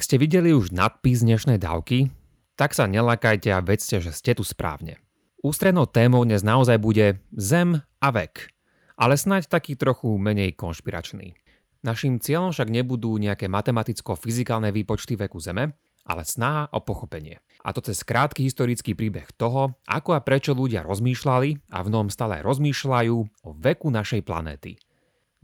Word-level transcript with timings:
Ak 0.00 0.08
ste 0.08 0.16
videli 0.16 0.56
už 0.56 0.72
nadpis 0.72 1.20
dnešnej 1.20 1.60
dávky, 1.60 2.08
tak 2.56 2.72
sa 2.72 2.88
nelakajte 2.88 3.52
a 3.52 3.60
vedzte, 3.60 4.00
že 4.00 4.16
ste 4.16 4.32
tu 4.32 4.40
správne. 4.40 4.96
Ústrednou 5.44 5.84
témou 5.84 6.24
dnes 6.24 6.40
naozaj 6.40 6.80
bude 6.80 7.20
Zem 7.36 7.84
a 8.00 8.08
vek, 8.08 8.48
ale 8.96 9.20
snáď 9.20 9.52
taký 9.52 9.76
trochu 9.76 10.08
menej 10.16 10.56
konšpiračný. 10.56 11.36
Naším 11.84 12.16
cieľom 12.16 12.48
však 12.48 12.72
nebudú 12.72 13.12
nejaké 13.20 13.52
matematicko-fyzikálne 13.52 14.72
výpočty 14.72 15.20
veku 15.20 15.36
Zeme, 15.36 15.76
ale 16.08 16.24
snaha 16.24 16.72
o 16.72 16.80
pochopenie. 16.80 17.36
A 17.60 17.76
to 17.76 17.84
cez 17.84 18.00
krátky 18.00 18.40
historický 18.40 18.96
príbeh 18.96 19.28
toho, 19.36 19.76
ako 19.84 20.16
a 20.16 20.24
prečo 20.24 20.56
ľudia 20.56 20.80
rozmýšľali 20.80 21.76
a 21.76 21.78
v 21.84 21.88
nom 21.92 22.08
stále 22.08 22.40
rozmýšľajú 22.40 23.16
o 23.20 23.50
veku 23.52 23.92
našej 23.92 24.24
planéty. 24.24 24.80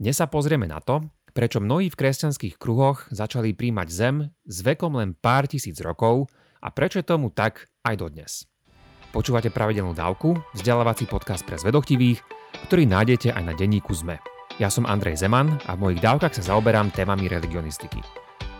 Dnes 0.01 0.17
sa 0.17 0.25
pozrieme 0.25 0.65
na 0.65 0.81
to, 0.81 1.05
prečo 1.37 1.61
mnohí 1.61 1.93
v 1.93 1.99
kresťanských 2.01 2.57
kruhoch 2.57 3.05
začali 3.13 3.53
príjmať 3.53 3.87
Zem 3.93 4.33
s 4.49 4.57
vekom 4.65 4.97
len 4.97 5.13
pár 5.13 5.45
tisíc 5.45 5.77
rokov 5.85 6.33
a 6.57 6.73
prečo 6.73 7.05
tomu 7.05 7.29
tak 7.29 7.69
aj 7.85 7.93
dodnes. 8.01 8.49
Počúvate 9.13 9.53
pravidelnú 9.53 9.93
dávku, 9.93 10.33
vzdelávací 10.57 11.05
podcast 11.05 11.45
pre 11.45 11.61
zvedochtivých, 11.61 12.25
ktorý 12.65 12.89
nájdete 12.89 13.37
aj 13.37 13.43
na 13.45 13.53
denníku 13.53 13.93
ZME. 13.93 14.17
Ja 14.57 14.73
som 14.73 14.89
Andrej 14.89 15.21
Zeman 15.21 15.61
a 15.69 15.77
v 15.77 15.85
mojich 15.85 16.01
dávkach 16.01 16.33
sa 16.33 16.57
zaoberám 16.57 16.89
témami 16.89 17.29
religionistiky. 17.29 18.01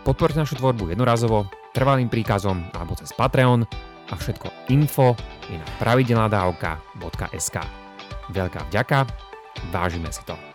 Podporte 0.06 0.38
našu 0.38 0.54
tvorbu 0.62 0.94
jednorazovo, 0.94 1.50
trvalým 1.74 2.06
príkazom 2.06 2.62
alebo 2.78 2.94
cez 2.94 3.10
Patreon 3.10 3.66
a 4.08 4.14
všetko 4.14 4.70
info 4.70 5.18
je 5.50 5.58
na 5.58 5.66
pravidelnadavka.sk. 5.82 7.56
Veľká 8.30 8.70
vďaka, 8.70 8.98
vážime 9.74 10.14
si 10.14 10.22
to. 10.22 10.47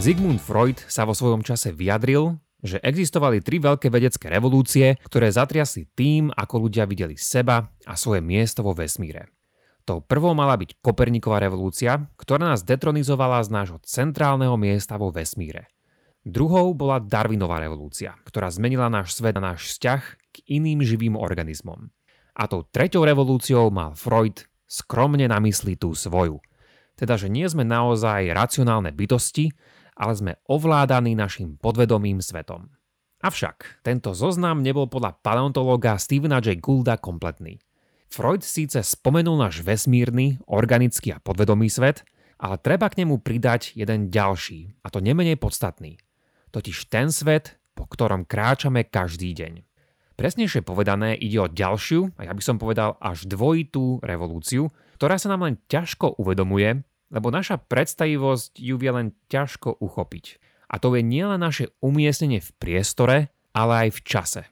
Sigmund 0.00 0.40
Freud 0.40 0.80
sa 0.88 1.04
vo 1.04 1.12
svojom 1.12 1.44
čase 1.44 1.76
vyjadril, 1.76 2.40
že 2.64 2.80
existovali 2.80 3.44
tri 3.44 3.60
veľké 3.60 3.92
vedecké 3.92 4.32
revolúcie, 4.32 4.96
ktoré 5.04 5.28
zatriasli 5.28 5.92
tým, 5.92 6.32
ako 6.32 6.66
ľudia 6.66 6.88
videli 6.88 7.20
seba 7.20 7.68
a 7.84 8.00
svoje 8.00 8.24
miesto 8.24 8.64
vo 8.64 8.72
vesmíre. 8.72 9.28
Tou 9.84 10.00
prvou 10.00 10.32
mala 10.32 10.56
byť 10.56 10.80
Koperníková 10.80 11.44
revolúcia, 11.44 12.08
ktorá 12.16 12.48
nás 12.48 12.64
detronizovala 12.64 13.44
z 13.44 13.52
nášho 13.52 13.78
centrálneho 13.84 14.56
miesta 14.56 14.96
vo 14.96 15.12
vesmíre. 15.12 15.68
Druhou 16.24 16.72
bola 16.72 16.96
Darwinová 16.96 17.60
revolúcia, 17.60 18.16
ktorá 18.24 18.48
zmenila 18.48 18.88
náš 18.88 19.20
svet 19.20 19.36
a 19.36 19.52
náš 19.52 19.76
vzťah 19.76 20.02
k 20.32 20.36
iným 20.48 20.80
živým 20.80 21.12
organizmom. 21.12 21.92
A 22.32 22.48
tou 22.48 22.64
treťou 22.64 23.04
revolúciou 23.04 23.68
mal 23.68 23.92
Freud 24.00 24.48
skromne 24.64 25.28
na 25.28 25.36
mysli 25.44 25.76
tú 25.76 25.92
svoju. 25.92 26.40
Teda, 26.96 27.20
že 27.20 27.28
nie 27.28 27.44
sme 27.44 27.68
naozaj 27.68 28.32
racionálne 28.32 28.96
bytosti, 28.96 29.52
ale 30.00 30.16
sme 30.16 30.32
ovládaní 30.48 31.12
našim 31.12 31.60
podvedomým 31.60 32.24
svetom. 32.24 32.72
Avšak 33.20 33.84
tento 33.84 34.16
zoznam 34.16 34.64
nebol 34.64 34.88
podľa 34.88 35.20
paleontológa 35.20 36.00
Stevena 36.00 36.40
J. 36.40 36.56
Goulda 36.56 36.96
kompletný. 36.96 37.60
Freud 38.08 38.40
síce 38.40 38.80
spomenul 38.80 39.36
náš 39.36 39.60
vesmírny, 39.60 40.40
organický 40.48 41.12
a 41.12 41.20
podvedomý 41.20 41.68
svet, 41.68 42.08
ale 42.40 42.56
treba 42.56 42.88
k 42.88 43.04
nemu 43.04 43.20
pridať 43.20 43.76
jeden 43.76 44.08
ďalší, 44.08 44.80
a 44.80 44.88
to 44.88 45.04
nemenej 45.04 45.36
podstatný. 45.36 46.00
Totiž 46.48 46.88
ten 46.88 47.12
svet, 47.12 47.60
po 47.76 47.84
ktorom 47.84 48.24
kráčame 48.24 48.88
každý 48.88 49.36
deň. 49.36 49.62
Presnejšie 50.16 50.64
povedané 50.64 51.12
ide 51.14 51.44
o 51.44 51.52
ďalšiu, 51.52 52.16
a 52.16 52.26
ja 52.26 52.32
by 52.32 52.42
som 52.42 52.56
povedal 52.56 52.96
až 52.98 53.28
dvojitú 53.28 54.00
revolúciu, 54.00 54.72
ktorá 54.96 55.20
sa 55.20 55.28
nám 55.28 55.44
len 55.44 55.60
ťažko 55.68 56.16
uvedomuje 56.16 56.82
lebo 57.10 57.34
naša 57.34 57.58
predstavivosť 57.58 58.56
ju 58.56 58.74
vie 58.78 58.90
len 58.90 59.08
ťažko 59.28 59.82
uchopiť. 59.82 60.38
A 60.70 60.78
to 60.78 60.94
je 60.94 61.02
nielen 61.02 61.42
naše 61.42 61.74
umiestnenie 61.82 62.38
v 62.38 62.50
priestore, 62.62 63.16
ale 63.50 63.86
aj 63.86 63.88
v 63.98 64.00
čase. 64.06 64.42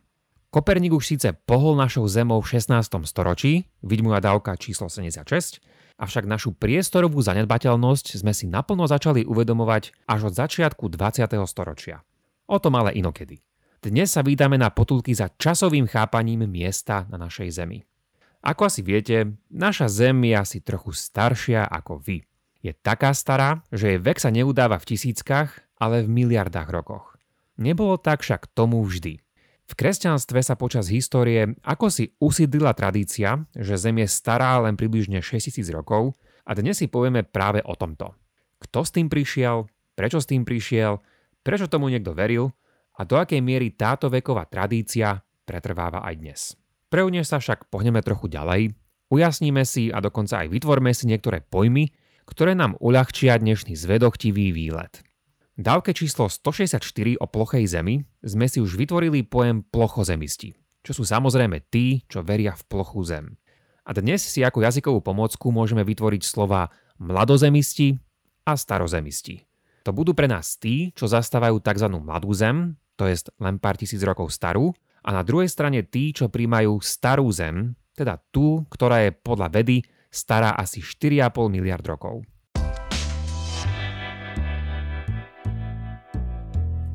Koperník 0.50 0.96
už 0.96 1.04
síce 1.14 1.28
pohol 1.46 1.78
našou 1.78 2.08
zemou 2.10 2.42
v 2.42 2.58
16. 2.58 2.90
storočí, 3.06 3.68
vidť 3.84 4.00
moja 4.02 4.18
dávka 4.18 4.58
číslo 4.58 4.90
76, 4.90 5.62
avšak 6.00 6.24
našu 6.26 6.56
priestorovú 6.56 7.22
zanedbateľnosť 7.22 8.18
sme 8.18 8.32
si 8.34 8.50
naplno 8.50 8.88
začali 8.88 9.28
uvedomovať 9.28 10.08
až 10.08 10.32
od 10.32 10.34
začiatku 10.34 10.90
20. 10.90 11.30
storočia. 11.46 12.02
O 12.48 12.56
tom 12.58 12.80
ale 12.80 12.96
inokedy. 12.96 13.44
Dnes 13.78 14.10
sa 14.10 14.26
vítame 14.26 14.58
na 14.58 14.74
potulky 14.74 15.14
za 15.14 15.30
časovým 15.30 15.86
chápaním 15.86 16.50
miesta 16.50 17.06
na 17.06 17.14
našej 17.14 17.62
Zemi. 17.62 17.78
Ako 18.42 18.66
asi 18.66 18.82
viete, 18.82 19.38
naša 19.52 19.86
Zem 19.86 20.18
je 20.26 20.34
asi 20.34 20.58
trochu 20.64 20.90
staršia 20.96 21.66
ako 21.68 22.02
vy. 22.02 22.24
Je 22.58 22.74
taká 22.74 23.14
stará, 23.14 23.62
že 23.70 23.94
jej 23.94 24.00
vek 24.02 24.18
sa 24.18 24.34
neudáva 24.34 24.82
v 24.82 24.94
tisíckach, 24.94 25.62
ale 25.78 26.02
v 26.02 26.10
miliardách 26.10 26.68
rokoch. 26.74 27.14
Nebolo 27.58 27.98
tak 27.98 28.26
však 28.26 28.50
tomu 28.50 28.82
vždy. 28.82 29.22
V 29.68 29.72
kresťanstve 29.76 30.40
sa 30.40 30.56
počas 30.56 30.88
histórie 30.88 31.54
ako 31.60 31.92
si 31.92 32.16
usídlila 32.18 32.72
tradícia, 32.72 33.44
že 33.52 33.76
Zem 33.76 34.00
je 34.00 34.08
stará 34.08 34.58
len 34.64 34.74
približne 34.74 35.20
6000 35.20 35.60
rokov 35.70 36.16
a 36.48 36.56
dnes 36.56 36.80
si 36.80 36.88
povieme 36.88 37.22
práve 37.22 37.60
o 37.62 37.76
tomto. 37.76 38.16
Kto 38.58 38.80
s 38.82 38.90
tým 38.90 39.12
prišiel, 39.12 39.68
prečo 39.92 40.18
s 40.18 40.26
tým 40.26 40.42
prišiel, 40.48 40.98
prečo 41.44 41.68
tomu 41.68 41.92
niekto 41.92 42.16
veril 42.16 42.48
a 42.96 43.04
do 43.04 43.20
akej 43.20 43.44
miery 43.44 43.76
táto 43.76 44.08
veková 44.08 44.48
tradícia 44.48 45.20
pretrváva 45.44 46.00
aj 46.02 46.14
dnes. 46.16 46.40
Preune 46.88 47.20
sa 47.20 47.36
však 47.36 47.68
pohneme 47.68 48.00
trochu 48.00 48.32
ďalej, 48.32 48.72
ujasníme 49.12 49.62
si 49.68 49.92
a 49.92 50.00
dokonca 50.00 50.42
aj 50.42 50.48
vytvorme 50.48 50.96
si 50.96 51.04
niektoré 51.06 51.44
pojmy, 51.44 51.92
ktoré 52.28 52.52
nám 52.52 52.76
uľahčia 52.76 53.40
dnešný 53.40 53.72
zvedochtivý 53.72 54.52
výlet. 54.52 55.00
V 55.56 55.64
dávke 55.64 55.96
číslo 55.96 56.28
164 56.28 56.84
o 57.16 57.24
plochej 57.24 57.64
zemi 57.64 58.04
sme 58.20 58.44
si 58.52 58.60
už 58.60 58.76
vytvorili 58.76 59.24
pojem 59.24 59.64
plochozemisti, 59.64 60.52
čo 60.84 60.92
sú 60.92 61.08
samozrejme 61.08 61.72
tí, 61.72 62.04
čo 62.04 62.20
veria 62.20 62.52
v 62.52 62.62
plochú 62.68 63.00
zem. 63.00 63.40
A 63.88 63.96
dnes 63.96 64.20
si 64.20 64.44
ako 64.44 64.60
jazykovú 64.60 65.00
pomôcku 65.00 65.48
môžeme 65.48 65.80
vytvoriť 65.88 66.20
slova 66.20 66.68
mladozemisti 67.00 67.96
a 68.44 68.52
starozemisti. 68.60 69.48
To 69.88 69.96
budú 69.96 70.12
pre 70.12 70.28
nás 70.28 70.60
tí, 70.60 70.92
čo 70.92 71.08
zastávajú 71.08 71.64
tzv. 71.64 71.88
mladú 71.88 72.28
zem, 72.36 72.76
to 73.00 73.08
je 73.08 73.16
len 73.40 73.56
pár 73.56 73.80
tisíc 73.80 74.04
rokov 74.04 74.28
starú, 74.36 74.76
a 75.00 75.16
na 75.16 75.24
druhej 75.24 75.48
strane 75.48 75.80
tí, 75.80 76.12
čo 76.12 76.28
príjmajú 76.28 76.84
starú 76.84 77.32
zem, 77.32 77.72
teda 77.96 78.20
tú, 78.28 78.68
ktorá 78.68 79.08
je 79.08 79.16
podľa 79.16 79.48
vedy 79.48 79.80
stará 80.08 80.56
asi 80.56 80.80
4,5 80.80 81.52
miliard 81.52 81.84
rokov. 81.84 82.24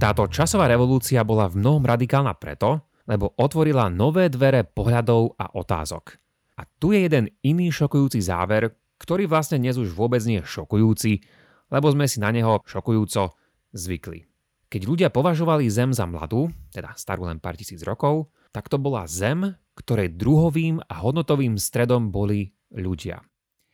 Táto 0.04 0.28
časová 0.28 0.68
revolúcia 0.68 1.24
bola 1.24 1.48
v 1.48 1.64
mnohom 1.64 1.88
radikálna 1.88 2.36
preto, 2.36 2.92
lebo 3.08 3.40
otvorila 3.40 3.88
nové 3.88 4.28
dvere 4.28 4.68
pohľadov 4.68 5.40
a 5.40 5.56
otázok. 5.56 6.20
A 6.60 6.68
tu 6.68 6.92
je 6.92 7.08
jeden 7.08 7.32
iný 7.40 7.72
šokujúci 7.72 8.20
záver, 8.20 8.68
ktorý 9.00 9.32
vlastne 9.32 9.64
dnes 9.64 9.80
už 9.80 9.96
vôbec 9.96 10.20
nie 10.28 10.44
je 10.44 10.48
šokujúci, 10.60 11.24
lebo 11.72 11.88
sme 11.88 12.06
si 12.12 12.20
na 12.20 12.36
neho 12.36 12.60
šokujúco 12.68 13.36
zvykli. 13.72 14.28
Keď 14.68 14.82
ľudia 14.84 15.10
považovali 15.14 15.70
Zem 15.70 15.94
za 15.94 16.04
mladú, 16.04 16.50
teda 16.74 16.98
starú 17.00 17.30
len 17.30 17.38
pár 17.40 17.56
tisíc 17.56 17.80
rokov, 17.86 18.28
tak 18.52 18.68
to 18.68 18.76
bola 18.76 19.08
Zem, 19.08 19.56
ktorej 19.74 20.20
druhovým 20.20 20.84
a 20.84 21.00
hodnotovým 21.02 21.56
stredom 21.56 22.14
boli 22.14 22.54
ľudia. 22.74 23.22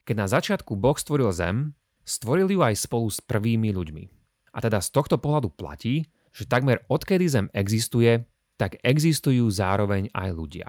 Keď 0.03 0.15
na 0.15 0.27
začiatku 0.27 0.75
Boh 0.75 0.97
stvoril 0.97 1.31
zem, 1.31 1.73
stvoril 2.03 2.49
ju 2.51 2.59
aj 2.65 2.75
spolu 2.75 3.07
s 3.07 3.23
prvými 3.23 3.71
ľuďmi. 3.73 4.03
A 4.53 4.57
teda 4.59 4.81
z 4.81 4.89
tohto 4.89 5.21
pohľadu 5.21 5.53
platí, 5.53 6.09
že 6.33 6.49
takmer 6.49 6.81
odkedy 6.89 7.25
zem 7.29 7.47
existuje, 7.53 8.25
tak 8.59 8.81
existujú 8.83 9.47
zároveň 9.47 10.11
aj 10.11 10.29
ľudia. 10.35 10.67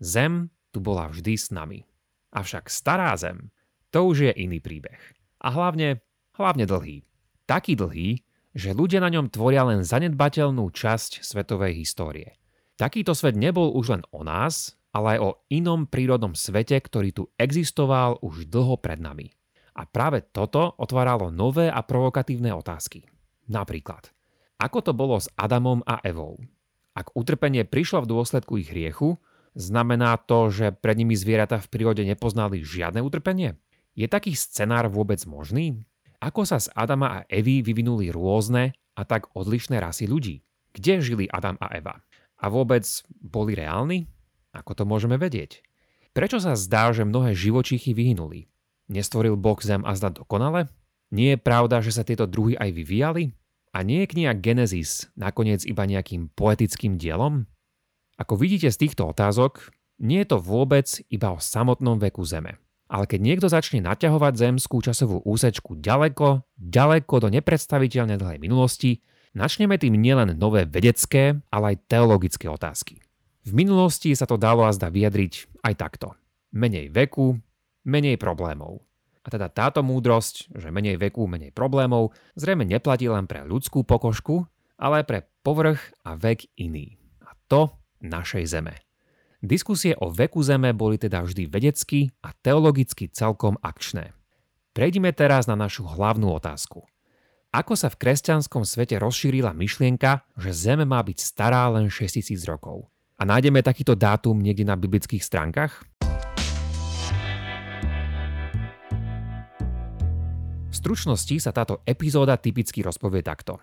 Zem 0.00 0.48
tu 0.70 0.80
bola 0.80 1.10
vždy 1.10 1.34
s 1.36 1.52
nami. 1.52 1.84
Avšak 2.32 2.68
stará 2.68 3.12
zem, 3.16 3.52
to 3.92 4.12
už 4.12 4.28
je 4.28 4.32
iný 4.36 4.60
príbeh. 4.60 4.98
A 5.40 5.52
hlavne, 5.52 6.04
hlavne 6.36 6.68
dlhý. 6.68 7.04
Taký 7.48 7.76
dlhý, 7.76 8.20
že 8.56 8.76
ľudia 8.76 9.04
na 9.04 9.12
ňom 9.12 9.28
tvoria 9.28 9.64
len 9.68 9.84
zanedbateľnú 9.84 10.68
časť 10.72 11.20
svetovej 11.20 11.76
histórie. 11.76 12.36
Takýto 12.76 13.16
svet 13.16 13.36
nebol 13.36 13.72
už 13.72 13.96
len 13.96 14.02
o 14.12 14.20
nás, 14.20 14.75
ale 14.96 15.16
aj 15.16 15.20
o 15.20 15.30
inom 15.52 15.84
prírodnom 15.84 16.32
svete, 16.32 16.80
ktorý 16.80 17.12
tu 17.12 17.28
existoval 17.36 18.16
už 18.24 18.48
dlho 18.48 18.80
pred 18.80 18.96
nami. 18.96 19.28
A 19.76 19.84
práve 19.84 20.24
toto 20.24 20.72
otváralo 20.80 21.28
nové 21.28 21.68
a 21.68 21.84
provokatívne 21.84 22.48
otázky. 22.56 23.04
Napríklad, 23.52 24.08
ako 24.56 24.78
to 24.80 24.92
bolo 24.96 25.20
s 25.20 25.28
Adamom 25.36 25.84
a 25.84 26.00
Evou? 26.00 26.40
Ak 26.96 27.12
utrpenie 27.12 27.68
prišlo 27.68 28.08
v 28.08 28.10
dôsledku 28.16 28.56
ich 28.56 28.72
hriechu, 28.72 29.20
znamená 29.52 30.16
to, 30.16 30.48
že 30.48 30.72
pred 30.72 30.96
nimi 30.96 31.12
zvieratá 31.12 31.60
v 31.60 31.68
prírode 31.68 32.00
nepoznali 32.08 32.64
žiadne 32.64 33.04
utrpenie? 33.04 33.60
Je 33.92 34.08
taký 34.08 34.32
scenár 34.32 34.88
vôbec 34.88 35.20
možný? 35.28 35.84
Ako 36.24 36.48
sa 36.48 36.56
z 36.56 36.72
Adama 36.72 37.20
a 37.20 37.24
Evy 37.28 37.60
vyvinuli 37.60 38.08
rôzne 38.08 38.72
a 38.96 39.04
tak 39.04 39.28
odlišné 39.36 39.76
rasy 39.76 40.08
ľudí? 40.08 40.40
Kde 40.72 41.04
žili 41.04 41.28
Adam 41.28 41.60
a 41.60 41.68
Eva? 41.76 42.00
A 42.40 42.48
vôbec 42.48 42.88
boli 43.20 43.52
reálni? 43.52 44.08
Ako 44.56 44.72
to 44.72 44.88
môžeme 44.88 45.20
vedieť? 45.20 45.60
Prečo 46.16 46.40
sa 46.40 46.56
zdá, 46.56 46.88
že 46.96 47.04
mnohé 47.04 47.36
živočíchy 47.36 47.92
vyhynuli? 47.92 48.48
Nestvoril 48.88 49.36
Boh 49.36 49.60
zem 49.60 49.84
a 49.84 49.92
zda 49.92 50.16
dokonale? 50.16 50.72
Nie 51.12 51.36
je 51.36 51.44
pravda, 51.44 51.84
že 51.84 51.92
sa 51.92 52.08
tieto 52.08 52.24
druhy 52.24 52.56
aj 52.56 52.72
vyvíjali? 52.72 53.36
A 53.76 53.84
nie 53.84 54.00
je 54.00 54.10
kniha 54.16 54.32
Genesis 54.40 55.12
nakoniec 55.20 55.68
iba 55.68 55.84
nejakým 55.84 56.32
poetickým 56.32 56.96
dielom? 56.96 57.44
Ako 58.16 58.40
vidíte 58.40 58.72
z 58.72 58.88
týchto 58.88 59.12
otázok, 59.12 59.76
nie 60.00 60.24
je 60.24 60.32
to 60.32 60.38
vôbec 60.40 60.88
iba 61.12 61.36
o 61.36 61.38
samotnom 61.40 62.00
veku 62.00 62.24
Zeme. 62.24 62.56
Ale 62.88 63.04
keď 63.04 63.20
niekto 63.20 63.46
začne 63.52 63.84
naťahovať 63.84 64.32
zemskú 64.40 64.80
časovú 64.80 65.20
úsečku 65.28 65.76
ďaleko, 65.76 66.48
ďaleko 66.56 67.14
do 67.20 67.28
nepredstaviteľne 67.28 68.16
dlhej 68.16 68.40
minulosti, 68.40 69.04
načneme 69.36 69.76
tým 69.76 70.00
nielen 70.00 70.32
nové 70.40 70.64
vedecké, 70.64 71.36
ale 71.52 71.76
aj 71.76 71.92
teologické 71.92 72.48
otázky. 72.48 73.05
V 73.46 73.54
minulosti 73.54 74.10
sa 74.18 74.26
to 74.26 74.34
dalo 74.34 74.66
azda 74.66 74.90
vyjadriť 74.90 75.62
aj 75.62 75.74
takto. 75.78 76.18
Menej 76.50 76.90
veku, 76.90 77.38
menej 77.86 78.18
problémov. 78.18 78.82
A 79.22 79.30
teda 79.30 79.46
táto 79.46 79.86
múdrosť, 79.86 80.50
že 80.50 80.74
menej 80.74 80.98
veku, 80.98 81.30
menej 81.30 81.54
problémov, 81.54 82.10
zrejme 82.34 82.66
neplatí 82.66 83.06
len 83.06 83.30
pre 83.30 83.46
ľudskú 83.46 83.86
pokožku, 83.86 84.42
ale 84.74 85.06
pre 85.06 85.30
povrch 85.46 85.78
a 86.02 86.18
vek 86.18 86.58
iný. 86.58 86.98
A 87.22 87.38
to 87.46 87.70
našej 88.02 88.50
Zeme. 88.50 88.82
Diskusie 89.38 89.94
o 89.94 90.10
veku 90.10 90.42
Zeme 90.42 90.74
boli 90.74 90.98
teda 90.98 91.22
vždy 91.22 91.46
vedecky 91.46 92.10
a 92.26 92.34
teologicky 92.34 93.06
celkom 93.06 93.62
akčné. 93.62 94.10
Prejdime 94.74 95.14
teraz 95.14 95.46
na 95.46 95.54
našu 95.54 95.86
hlavnú 95.86 96.34
otázku. 96.34 96.82
Ako 97.54 97.78
sa 97.78 97.94
v 97.94 97.98
kresťanskom 98.02 98.66
svete 98.66 98.98
rozšírila 98.98 99.54
myšlienka, 99.54 100.26
že 100.34 100.50
Zem 100.50 100.82
má 100.82 100.98
byť 100.98 101.18
stará 101.22 101.70
len 101.70 101.86
6000 101.86 102.42
rokov? 102.50 102.90
A 103.16 103.24
nájdeme 103.24 103.64
takýto 103.64 103.96
dátum 103.96 104.36
niekde 104.36 104.68
na 104.68 104.76
biblických 104.76 105.24
stránkach? 105.24 105.80
V 110.68 110.74
stručnosti 110.76 111.40
sa 111.40 111.48
táto 111.56 111.80
epizóda 111.88 112.36
typicky 112.36 112.84
rozpovie 112.84 113.24
takto. 113.24 113.56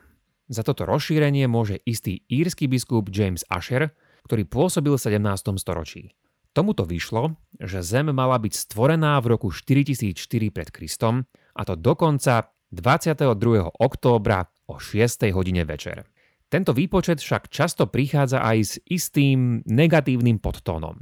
Za 0.49 0.65
toto 0.65 0.89
rozšírenie 0.89 1.45
môže 1.45 1.77
istý 1.85 2.25
írsky 2.25 2.65
biskup 2.65 3.13
James 3.13 3.45
Asher, 3.45 3.93
ktorý 4.25 4.49
pôsobil 4.49 4.97
v 4.97 5.21
17. 5.21 5.21
storočí. 5.61 6.17
Tomuto 6.57 6.85
vyšlo, 6.85 7.37
že 7.61 7.85
Zem 7.85 8.09
mala 8.09 8.41
byť 8.41 8.53
stvorená 8.53 9.21
v 9.21 9.37
roku 9.37 9.53
4004 9.53 10.17
pred 10.49 10.69
Kristom 10.73 11.29
a 11.53 11.61
to 11.61 11.77
dokonca 11.77 12.49
22. 12.73 13.29
októbra 13.69 14.49
o 14.65 14.81
6. 14.81 15.29
hodine 15.33 15.61
večer. 15.65 16.12
Tento 16.53 16.69
výpočet 16.69 17.17
však 17.17 17.49
často 17.49 17.89
prichádza 17.89 18.45
aj 18.45 18.57
s 18.61 18.73
istým 18.85 19.65
negatívnym 19.65 20.37
podtónom. 20.37 21.01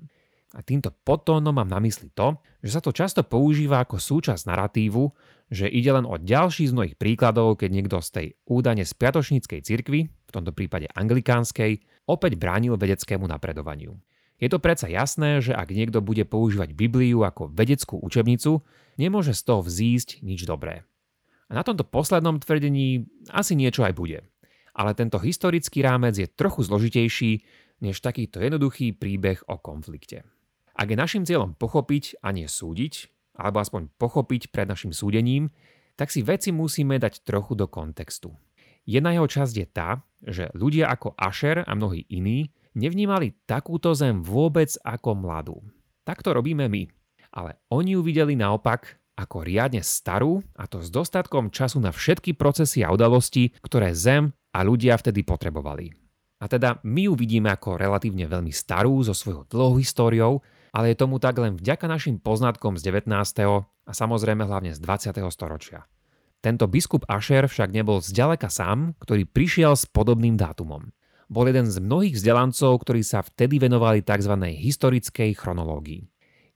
A 0.56 0.64
týmto 0.64 0.96
podtónom 1.04 1.52
mám 1.52 1.68
na 1.68 1.84
mysli 1.84 2.08
to, 2.16 2.40
že 2.64 2.72
sa 2.72 2.80
to 2.80 2.96
často 2.96 3.28
používa 3.28 3.84
ako 3.84 4.00
súčasť 4.00 4.48
narratívu, 4.48 5.12
že 5.52 5.68
ide 5.68 5.92
len 5.92 6.08
o 6.08 6.16
ďalší 6.16 6.72
z 6.72 6.76
mnohých 6.76 6.96
príkladov, 6.96 7.60
keď 7.60 7.68
niekto 7.68 8.00
z 8.00 8.10
tej 8.16 8.28
údane 8.48 8.88
spiatočníckej 8.88 9.60
cirkvi, 9.60 10.08
v 10.08 10.32
tomto 10.32 10.56
prípade 10.56 10.88
anglikánskej, 10.96 11.84
opäť 12.08 12.40
bránil 12.40 12.80
vedeckému 12.80 13.28
napredovaniu. 13.28 14.00
Je 14.40 14.48
to 14.48 14.64
predsa 14.64 14.88
jasné, 14.88 15.44
že 15.44 15.52
ak 15.52 15.68
niekto 15.76 16.00
bude 16.00 16.24
používať 16.32 16.72
Bibliu 16.72 17.28
ako 17.28 17.52
vedeckú 17.52 18.00
učebnicu, 18.00 18.64
nemôže 18.96 19.36
z 19.36 19.44
toho 19.44 19.60
vzísť 19.60 20.24
nič 20.24 20.48
dobré. 20.48 20.88
A 21.52 21.60
na 21.60 21.64
tomto 21.68 21.84
poslednom 21.84 22.40
tvrdení 22.40 23.04
asi 23.36 23.60
niečo 23.60 23.84
aj 23.84 24.00
bude. 24.00 24.31
Ale 24.72 24.96
tento 24.96 25.20
historický 25.20 25.84
rámec 25.84 26.16
je 26.16 26.28
trochu 26.32 26.64
zložitejší 26.64 27.44
než 27.82 28.00
takýto 28.00 28.40
jednoduchý 28.40 28.96
príbeh 28.96 29.42
o 29.50 29.58
konflikte. 29.60 30.24
Ak 30.78 30.88
je 30.88 30.98
našim 30.98 31.28
cieľom 31.28 31.58
pochopiť 31.58 32.24
a 32.24 32.32
nie 32.32 32.48
súdiť, 32.48 33.12
alebo 33.36 33.60
aspoň 33.60 33.92
pochopiť 34.00 34.54
pred 34.54 34.70
našim 34.70 34.96
súdením, 34.96 35.52
tak 36.00 36.14
si 36.14 36.24
veci 36.24 36.56
musíme 36.56 36.96
dať 36.98 37.26
trochu 37.28 37.58
do 37.58 37.68
kontextu. 37.68 38.32
Jedna 38.88 39.14
jeho 39.14 39.28
časť 39.30 39.54
je 39.54 39.68
tá, 39.70 40.02
že 40.24 40.50
ľudia 40.58 40.90
ako 40.90 41.14
Asher 41.14 41.62
a 41.62 41.72
mnohí 41.78 42.08
iní 42.10 42.50
nevnímali 42.74 43.36
takúto 43.46 43.94
zem 43.94 44.24
vôbec 44.24 44.72
ako 44.82 45.14
mladú. 45.18 45.58
Tak 46.02 46.26
to 46.26 46.34
robíme 46.34 46.66
my. 46.66 46.90
Ale 47.32 47.62
oni 47.72 47.96
ju 47.96 48.02
videli 48.04 48.34
naopak 48.36 49.00
ako 49.16 49.46
riadne 49.46 49.86
starú 49.86 50.42
a 50.58 50.66
to 50.66 50.82
s 50.82 50.90
dostatkom 50.90 51.54
času 51.54 51.78
na 51.78 51.94
všetky 51.94 52.34
procesy 52.34 52.82
a 52.82 52.92
udalosti, 52.92 53.54
ktoré 53.62 53.94
zem 53.94 54.34
a 54.52 54.60
ľudia 54.62 55.00
vtedy 55.00 55.24
potrebovali. 55.24 55.90
A 56.42 56.50
teda 56.50 56.82
my 56.84 57.08
ju 57.08 57.14
vidíme 57.14 57.54
ako 57.54 57.78
relatívne 57.78 58.26
veľmi 58.26 58.50
starú 58.50 59.00
so 59.06 59.14
svojou 59.14 59.46
dlhou 59.48 59.78
históriou 59.78 60.42
ale 60.72 60.96
je 60.96 61.02
tomu 61.04 61.20
tak 61.20 61.36
len 61.38 61.60
vďaka 61.60 61.86
našim 61.88 62.18
poznatkom 62.18 62.80
z 62.80 62.88
19. 62.88 63.12
a 63.68 63.92
samozrejme 63.92 64.48
hlavne 64.48 64.72
z 64.72 64.80
20. 64.80 65.20
storočia. 65.32 65.84
Tento 66.42 66.66
biskup 66.66 67.06
Asher 67.06 67.46
však 67.46 67.70
nebol 67.70 68.02
zďaleka 68.02 68.50
sám, 68.50 68.98
ktorý 68.98 69.30
prišiel 69.30 69.78
s 69.78 69.86
podobným 69.86 70.40
dátumom. 70.40 70.90
Bol 71.32 71.54
jeden 71.54 71.70
z 71.70 71.78
mnohých 71.80 72.18
vzdelancov, 72.18 72.82
ktorí 72.82 73.06
sa 73.06 73.22
vtedy 73.22 73.62
venovali 73.62 74.02
tzv. 74.02 74.36
historickej 74.58 75.38
chronológii. 75.38 76.02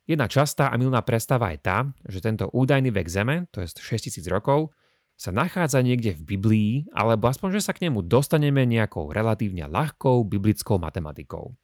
Jedna 0.09 0.25
častá 0.25 0.73
a 0.73 0.75
milná 0.77 1.01
predstava 1.05 1.53
je 1.53 1.59
tá, 1.61 1.77
že 2.05 2.21
tento 2.21 2.49
údajný 2.49 2.93
vek 2.93 3.07
Zeme, 3.09 3.35
to 3.53 3.61
je 3.61 3.69
6000 3.71 4.25
rokov, 4.29 4.73
sa 5.15 5.31
nachádza 5.31 5.79
niekde 5.79 6.11
v 6.15 6.35
Biblii, 6.35 6.71
alebo 6.91 7.31
aspoň, 7.31 7.59
že 7.59 7.65
sa 7.65 7.71
k 7.71 7.87
nemu 7.87 8.03
dostaneme 8.03 8.67
nejakou 8.67 9.11
relatívne 9.15 9.67
ľahkou 9.71 10.27
biblickou 10.27 10.75
matematikou. 10.75 11.55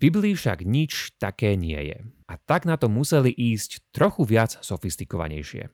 Biblii 0.00 0.32
však 0.32 0.64
nič 0.64 1.20
také 1.20 1.60
nie 1.60 1.76
je. 1.76 1.98
A 2.24 2.40
tak 2.40 2.64
na 2.64 2.80
to 2.80 2.88
museli 2.88 3.28
ísť 3.28 3.92
trochu 3.92 4.24
viac 4.24 4.56
sofistikovanejšie. 4.64 5.68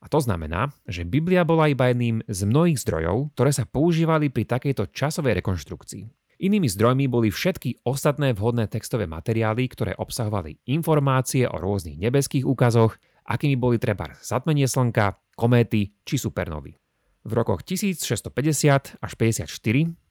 A 0.00 0.06
to 0.08 0.20
znamená, 0.20 0.72
že 0.88 1.08
Biblia 1.08 1.44
bola 1.44 1.68
iba 1.68 1.88
jedným 1.88 2.24
z 2.24 2.40
mnohých 2.44 2.80
zdrojov, 2.80 3.36
ktoré 3.36 3.52
sa 3.52 3.68
používali 3.68 4.32
pri 4.32 4.48
takejto 4.48 4.92
časovej 4.92 5.40
rekonštrukcii. 5.40 6.04
Inými 6.40 6.72
zdrojmi 6.72 7.04
boli 7.04 7.28
všetky 7.28 7.84
ostatné 7.84 8.32
vhodné 8.32 8.64
textové 8.72 9.04
materiály, 9.04 9.68
ktoré 9.68 9.92
obsahovali 9.92 10.56
informácie 10.72 11.44
o 11.44 11.60
rôznych 11.60 12.00
nebeských 12.00 12.48
úkazoch, 12.48 12.96
akými 13.28 13.60
boli 13.60 13.76
treba 13.76 14.16
zatmenie 14.24 14.64
slnka, 14.64 15.20
kométy 15.36 15.92
či 16.08 16.16
supernovy. 16.16 16.79
V 17.20 17.32
rokoch 17.36 17.60
1650 17.64 18.96
až 18.96 19.12
54 19.20 19.44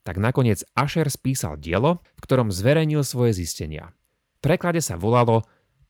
tak 0.06 0.16
nakoniec 0.18 0.62
Asher 0.78 1.10
spísal 1.10 1.58
dielo, 1.58 2.06
v 2.18 2.22
ktorom 2.22 2.54
zverejnil 2.54 3.02
svoje 3.02 3.42
zistenia. 3.42 3.94
V 4.40 4.50
preklade 4.50 4.82
sa 4.82 4.96
volalo 4.98 5.46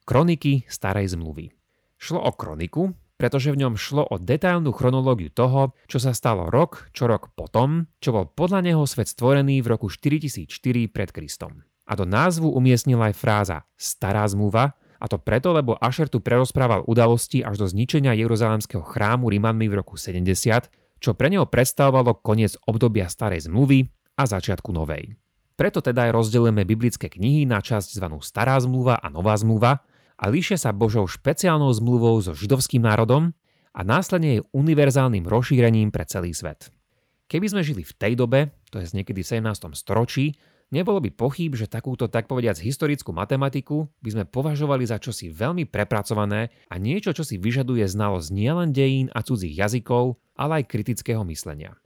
Kroniky 0.07 0.65
starej 0.65 1.13
zmluvy. 1.13 1.53
Šlo 1.99 2.23
o 2.23 2.31
kroniku, 2.33 2.95
pretože 3.19 3.51
v 3.51 3.61
ňom 3.61 3.75
šlo 3.75 4.07
o 4.07 4.15
detailnú 4.15 4.71
chronológiu 4.71 5.27
toho, 5.27 5.75
čo 5.91 5.99
sa 5.99 6.15
stalo 6.15 6.47
rok 6.47 6.87
čo 6.95 7.05
rok 7.05 7.35
potom, 7.35 7.91
čo 7.99 8.15
bol 8.15 8.25
podľa 8.31 8.63
neho 8.63 8.87
svet 8.87 9.11
stvorený 9.11 9.59
v 9.59 9.75
roku 9.75 9.91
4004 9.91 10.47
pred 10.87 11.09
Kristom. 11.11 11.67
A 11.83 11.99
do 11.99 12.07
názvu 12.07 12.47
umiestnila 12.47 13.11
aj 13.11 13.19
fráza 13.19 13.57
Stará 13.75 14.23
zmluva, 14.23 14.79
a 14.99 15.05
to 15.07 15.15
preto, 15.15 15.55
lebo 15.55 15.79
Asher 15.79 16.11
tu 16.11 16.19
prerozprával 16.19 16.83
udalosti 16.83 17.39
až 17.39 17.63
do 17.63 17.67
zničenia 17.67 18.11
Jeruzalemského 18.19 18.83
chrámu 18.83 19.31
Rimanmi 19.31 19.71
v 19.71 19.79
roku 19.79 19.95
70, 19.95 20.67
čo 20.99 21.15
pre 21.15 21.31
neho 21.31 21.47
predstavovalo 21.47 22.19
koniec 22.19 22.59
obdobia 22.67 23.07
starej 23.07 23.47
zmluvy 23.47 23.87
a 24.19 24.23
začiatku 24.27 24.69
novej. 24.75 25.15
Preto 25.59 25.83
teda 25.83 26.07
aj 26.07 26.15
rozdelujeme 26.15 26.63
biblické 26.63 27.11
knihy 27.11 27.43
na 27.43 27.59
časť 27.59 27.99
zvanú 27.99 28.23
Stará 28.23 28.55
zmluva 28.63 28.95
a 28.95 29.11
Nová 29.11 29.35
zmluva 29.35 29.83
a 30.15 30.23
líšia 30.31 30.55
sa 30.55 30.71
Božou 30.71 31.03
špeciálnou 31.07 31.71
zmluvou 31.75 32.15
so 32.23 32.31
židovským 32.31 32.83
národom 32.83 33.35
a 33.75 33.83
následne 33.83 34.39
jej 34.39 34.41
univerzálnym 34.55 35.27
rozšírením 35.27 35.91
pre 35.91 36.07
celý 36.07 36.31
svet. 36.31 36.71
Keby 37.27 37.45
sme 37.51 37.61
žili 37.61 37.83
v 37.83 37.93
tej 37.95 38.13
dobe, 38.15 38.55
to 38.73 38.79
je 38.81 38.89
niekedy 38.95 39.21
v 39.21 39.43
17. 39.43 39.75
storočí, 39.75 40.35
nebolo 40.69 41.01
by 41.01 41.09
pochyb, 41.13 41.53
že 41.53 41.69
takúto 41.69 42.09
tak 42.09 42.25
povediac 42.25 42.57
historickú 42.57 43.13
matematiku 43.13 43.89
by 44.01 44.09
sme 44.13 44.25
považovali 44.25 44.85
za 44.85 44.97
čosi 45.01 45.29
veľmi 45.29 45.69
prepracované 45.69 46.53
a 46.69 46.75
niečo, 46.77 47.13
čo 47.13 47.21
si 47.25 47.41
vyžaduje 47.41 47.85
znalosť 47.85 48.29
nielen 48.33 48.73
dejín 48.73 49.13
a 49.13 49.21
cudzích 49.21 49.57
jazykov, 49.57 50.17
ale 50.37 50.63
aj 50.63 50.69
kritického 50.71 51.21
myslenia. 51.27 51.77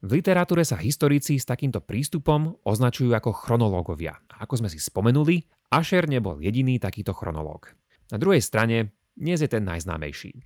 V 0.00 0.16
literatúre 0.16 0.64
sa 0.64 0.80
historici 0.80 1.36
s 1.36 1.44
takýmto 1.44 1.84
prístupom 1.84 2.56
označujú 2.64 3.12
ako 3.12 3.36
chronológovia. 3.36 4.16
A 4.32 4.48
ako 4.48 4.64
sme 4.64 4.72
si 4.72 4.80
spomenuli, 4.80 5.44
Asher 5.68 6.08
nebol 6.08 6.40
jediný 6.40 6.80
takýto 6.80 7.12
chronológ. 7.12 7.76
Na 8.08 8.16
druhej 8.16 8.40
strane, 8.40 8.96
dnes 9.12 9.44
je 9.44 9.50
ten 9.52 9.60
najznámejší. 9.60 10.40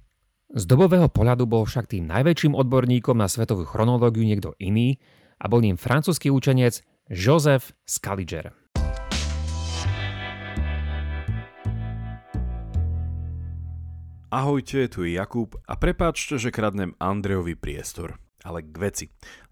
Z 0.54 0.64
dobového 0.66 1.06
pohľadu 1.06 1.46
bol 1.46 1.64
však 1.64 1.86
tým 1.86 2.10
najväčším 2.10 2.52
odborníkom 2.52 3.14
na 3.14 3.30
svetovú 3.30 3.62
chronológiu 3.62 4.26
niekto 4.26 4.58
iný 4.58 4.98
a 5.38 5.46
bol 5.46 5.62
ním 5.62 5.78
francúzsky 5.78 6.34
učenec 6.34 6.82
Joseph 7.10 7.76
Scaliger. 7.84 8.52
Ahojte, 14.32 14.88
tu 14.88 15.04
je 15.04 15.12
Jakub 15.12 15.52
a 15.68 15.76
prepáčte, 15.76 16.40
že 16.40 16.48
kradnem 16.48 16.96
Andrejovi 16.96 17.54
priestor 17.60 18.16
ale 18.44 18.60
k 18.60 18.76
veci, 18.76 19.06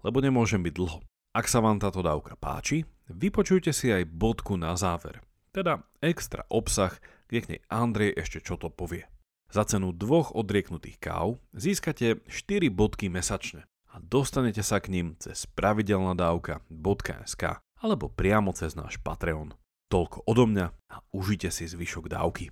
lebo 0.05 0.21
nemôžem 0.21 0.61
byť 0.61 0.73
dlho. 0.73 1.01
Ak 1.33 1.49
sa 1.49 1.65
vám 1.65 1.81
táto 1.81 2.05
dávka 2.05 2.37
páči, 2.37 2.85
vypočujte 3.09 3.73
si 3.73 3.89
aj 3.89 4.05
bodku 4.05 4.53
na 4.53 4.77
záver, 4.77 5.17
teda 5.49 5.81
extra 5.97 6.45
obsah, 6.53 6.93
kde 7.25 7.39
k 7.41 7.49
nej 7.57 7.61
Andrej 7.73 8.13
ešte 8.13 8.45
čo 8.45 8.53
to 8.57 8.69
povie. 8.69 9.09
Za 9.49 9.65
cenu 9.65 9.93
dvoch 9.93 10.33
odrieknutých 10.37 11.01
káv 11.01 11.41
získate 11.53 12.21
4 12.29 12.69
bodky 12.69 13.09
mesačne 13.09 13.65
a 13.93 14.01
dostanete 14.01 14.65
sa 14.65 14.81
k 14.81 14.89
ním 14.89 15.13
cez 15.21 15.45
pravidelnadavka.sk 15.53 17.43
alebo 17.77 18.09
priamo 18.09 18.49
cez 18.57 18.73
náš 18.73 18.97
Patreon. 18.97 19.53
Toľko 19.93 20.25
odo 20.25 20.49
mňa 20.49 20.65
a 20.89 21.05
užite 21.13 21.53
si 21.53 21.69
zvyšok 21.69 22.09
dávky. 22.09 22.49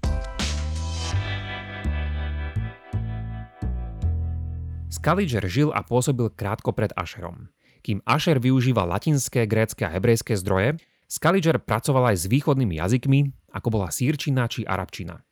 Scaliger 4.94 5.42
žil 5.50 5.74
a 5.74 5.82
pôsobil 5.82 6.30
krátko 6.30 6.78
pred 6.78 6.94
Asherom. 6.94 7.50
Kým 7.82 8.06
Asher 8.06 8.38
využíval 8.38 8.86
latinské, 8.86 9.50
grécké 9.50 9.90
a 9.90 9.94
hebrejské 9.98 10.38
zdroje, 10.38 10.78
Scaliger 11.10 11.58
pracoval 11.58 12.14
aj 12.14 12.18
s 12.22 12.30
východnými 12.30 12.78
jazykmi, 12.78 13.34
ako 13.50 13.68
bola 13.74 13.90
sírčina 13.90 14.46
či 14.46 14.62
arabčina. 14.62 15.26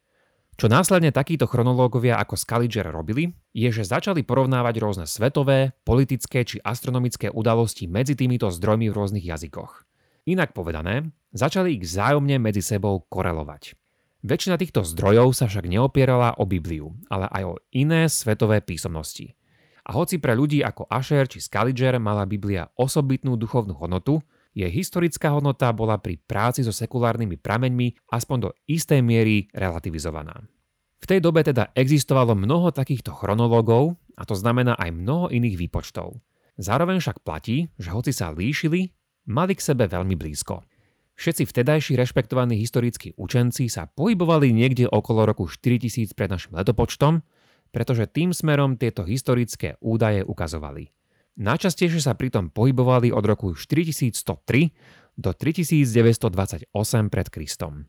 Čo 0.59 0.67
následne 0.67 1.15
takíto 1.15 1.47
chronológovia 1.47 2.19
ako 2.19 2.35
Scaliger 2.35 2.91
robili, 2.91 3.31
je, 3.55 3.71
že 3.71 3.87
začali 3.87 4.27
porovnávať 4.27 4.75
rôzne 4.83 5.07
svetové, 5.07 5.71
politické 5.87 6.43
či 6.43 6.59
astronomické 6.59 7.31
udalosti 7.31 7.87
medzi 7.87 8.11
týmito 8.11 8.51
zdrojmi 8.51 8.91
v 8.91 8.97
rôznych 8.99 9.23
jazykoch. 9.23 9.87
Inak 10.27 10.51
povedané, 10.51 11.15
začali 11.31 11.79
ich 11.79 11.87
vzájomne 11.87 12.43
medzi 12.43 12.59
sebou 12.59 12.99
korelovať. 13.07 13.79
Väčšina 14.27 14.59
týchto 14.59 14.83
zdrojov 14.83 15.31
sa 15.31 15.47
však 15.47 15.63
neopierala 15.63 16.35
o 16.35 16.43
Bibliu, 16.43 16.91
ale 17.07 17.31
aj 17.31 17.43
o 17.47 17.55
iné 17.71 18.11
svetové 18.11 18.59
písomnosti. 18.59 19.39
A 19.87 19.95
hoci 19.95 20.19
pre 20.19 20.35
ľudí 20.35 20.59
ako 20.59 20.91
Asher 20.91 21.23
či 21.31 21.39
Scaliger 21.39 21.95
mala 22.03 22.27
Biblia 22.27 22.67
osobitnú 22.75 23.39
duchovnú 23.39 23.79
hodnotu, 23.79 24.19
jej 24.59 24.71
historická 24.71 25.31
hodnota 25.31 25.71
bola 25.71 25.95
pri 25.95 26.19
práci 26.19 26.67
so 26.67 26.75
sekulárnymi 26.75 27.39
prameňmi 27.39 28.11
aspoň 28.11 28.37
do 28.43 28.49
istej 28.67 28.99
miery 28.99 29.47
relativizovaná. 29.55 30.43
V 30.99 31.05
tej 31.07 31.23
dobe 31.23 31.47
teda 31.47 31.71
existovalo 31.71 32.35
mnoho 32.35 32.75
takýchto 32.75 33.15
chronológov, 33.15 33.95
a 34.19 34.27
to 34.27 34.35
znamená 34.35 34.75
aj 34.75 34.91
mnoho 34.91 35.31
iných 35.31 35.55
výpočtov. 35.55 36.19
Zároveň 36.59 36.99
však 36.99 37.23
platí, 37.23 37.71
že 37.79 37.95
hoci 37.95 38.11
sa 38.11 38.35
líšili, 38.35 38.91
mali 39.31 39.55
k 39.55 39.63
sebe 39.63 39.87
veľmi 39.87 40.19
blízko. 40.19 40.67
Všetci 41.15 41.47
vtedajší 41.47 41.95
rešpektovaní 41.95 42.59
historickí 42.59 43.15
učenci 43.15 43.71
sa 43.71 43.87
pohybovali 43.87 44.51
niekde 44.51 44.91
okolo 44.91 45.23
roku 45.23 45.47
4000 45.47 46.11
pred 46.15 46.27
našim 46.27 46.51
letopočtom 46.55 47.23
pretože 47.69 48.09
tým 48.09 48.33
smerom 48.33 48.77
tieto 48.77 49.05
historické 49.05 49.77
údaje 49.81 50.25
ukazovali. 50.25 50.89
Najčastejšie 51.39 52.03
sa 52.03 52.19
pritom 52.19 52.51
pohybovali 52.51 53.15
od 53.15 53.23
roku 53.23 53.55
4103 53.55 54.75
do 55.15 55.31
3928 55.31 56.67
pred 57.07 57.27
Kristom. 57.31 57.87